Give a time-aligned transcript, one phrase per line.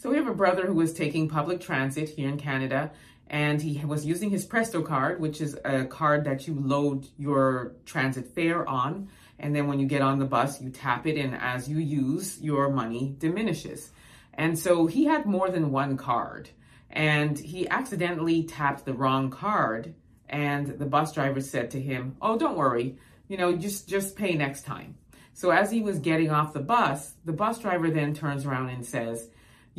[0.00, 2.90] So we have a brother who was taking public transit here in Canada
[3.26, 7.74] and he was using his Presto card, which is a card that you load your
[7.84, 9.10] transit fare on.
[9.38, 12.40] And then when you get on the bus, you tap it and as you use,
[12.40, 13.90] your money diminishes.
[14.32, 16.48] And so he had more than one card
[16.88, 19.94] and he accidentally tapped the wrong card.
[20.30, 22.96] And the bus driver said to him, oh, don't worry,
[23.28, 24.96] you know, just, just pay next time.
[25.34, 28.86] So as he was getting off the bus, the bus driver then turns around and
[28.86, 29.28] says,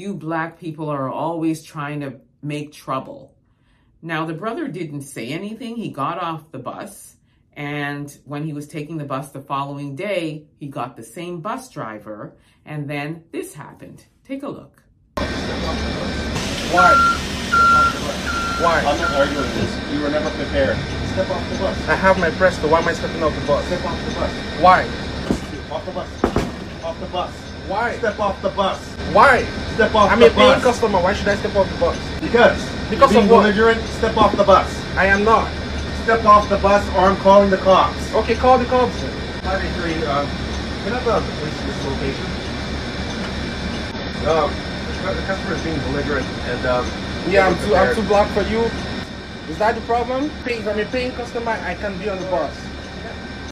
[0.00, 3.34] you black people are always trying to make trouble.
[4.00, 5.76] Now, the brother didn't say anything.
[5.76, 7.16] He got off the bus.
[7.52, 11.68] And when he was taking the bus the following day, he got the same bus
[11.68, 12.34] driver.
[12.64, 14.06] And then this happened.
[14.24, 14.82] Take a look.
[15.16, 16.94] Why?
[18.62, 18.78] Why?
[18.78, 19.92] I'm not arguing this.
[19.92, 20.78] You were never prepared.
[21.12, 21.88] Step off the bus.
[21.88, 22.68] I have my press, Presto.
[22.68, 23.66] Why am I stepping off the bus?
[23.66, 24.32] Step off the bus.
[24.60, 24.84] Why?
[25.70, 26.24] Off the bus.
[26.84, 27.49] Off the bus.
[27.70, 27.96] Why?
[27.98, 28.82] Step off the bus.
[29.14, 29.44] Why?
[29.74, 31.00] Step off I'm the a paying customer.
[31.00, 31.96] Why should I step off the bus?
[32.20, 32.58] Because.
[32.90, 33.42] Because you're of being what?
[33.42, 33.80] belligerent.
[34.02, 34.66] Step off the bus.
[34.96, 35.46] I am not.
[36.02, 38.12] Step off the bus or I'm calling the cops.
[38.12, 39.00] Okay, call the cops.
[39.00, 39.10] then.
[39.46, 40.26] 583, um,
[40.82, 42.26] can I have the police at this location?
[44.26, 44.50] Um,
[45.14, 46.86] the customer is being belligerent and, um,
[47.30, 48.68] Yeah, I'm too, I'm too black for you.
[49.48, 50.28] Is that the problem?
[50.44, 52.50] Pay- If I'm a paying customer, I can be on the bus.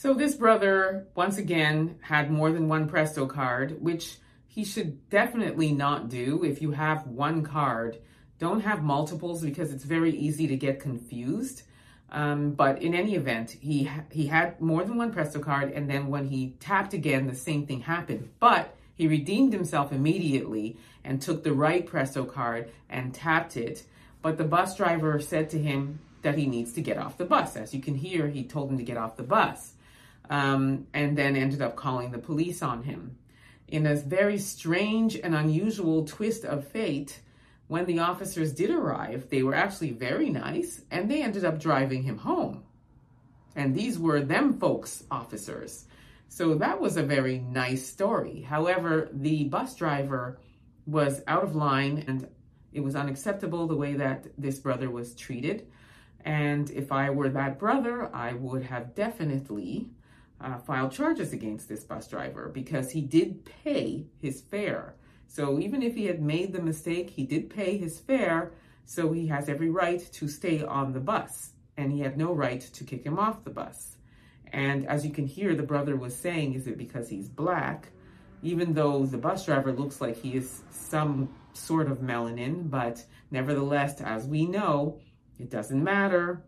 [0.00, 5.72] So this brother, once again, had more than one Presto card, which he should definitely
[5.72, 6.42] not do.
[6.42, 7.98] If you have one card,
[8.38, 11.64] don't have multiples because it's very easy to get confused.
[12.10, 16.06] Um, but in any event, he he had more than one Presto card, and then
[16.06, 18.30] when he tapped again, the same thing happened.
[18.40, 23.84] But he redeemed himself immediately and took the right Presto card and tapped it.
[24.22, 27.54] But the bus driver said to him that he needs to get off the bus.
[27.54, 29.74] As you can hear, he told him to get off the bus
[30.30, 33.18] um, and then ended up calling the police on him.
[33.68, 37.20] In a very strange and unusual twist of fate,
[37.66, 42.04] when the officers did arrive, they were actually very nice and they ended up driving
[42.04, 42.64] him home.
[43.54, 45.84] And these were them folks officers.
[46.28, 48.42] So that was a very nice story.
[48.42, 50.38] However, the bus driver
[50.86, 52.28] was out of line and
[52.72, 55.66] it was unacceptable the way that this brother was treated.
[56.24, 59.90] And if I were that brother, I would have definitely
[60.40, 64.94] uh, filed charges against this bus driver because he did pay his fare.
[65.26, 68.52] So even if he had made the mistake, he did pay his fare.
[68.84, 72.60] So he has every right to stay on the bus and he had no right
[72.60, 73.96] to kick him off the bus.
[74.52, 77.88] And as you can hear, the brother was saying, is it because he's black?
[78.42, 84.00] Even though the bus driver looks like he is some sort of melanin, but nevertheless,
[84.00, 84.98] as we know,
[85.38, 86.42] it doesn't matter.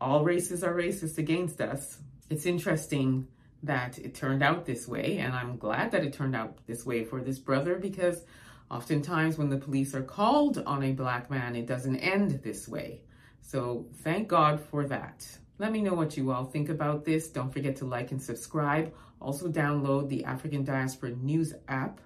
[0.00, 1.98] All races are racist against us.
[2.30, 3.26] It's interesting
[3.62, 7.04] that it turned out this way, and I'm glad that it turned out this way
[7.04, 8.24] for this brother because
[8.70, 13.00] oftentimes when the police are called on a black man, it doesn't end this way.
[13.40, 15.26] So thank God for that.
[15.58, 17.30] Let me know what you all think about this.
[17.30, 18.94] Don't forget to like and subscribe.
[19.20, 22.00] Also download the African Diaspora News app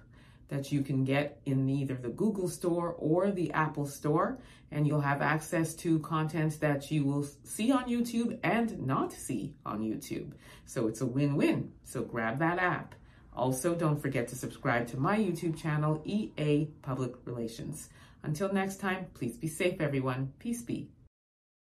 [0.49, 4.39] that you can get in either the Google Store or the Apple Store,
[4.71, 9.55] and you'll have access to content that you will see on YouTube and not see
[9.65, 10.33] on YouTube.
[10.65, 11.71] So it's a win-win.
[11.83, 12.95] So grab that app.
[13.35, 17.89] Also, don't forget to subscribe to my YouTube channel, EA Public Relations.
[18.21, 20.33] Until next time, please be safe, everyone.
[20.39, 20.89] Peace be.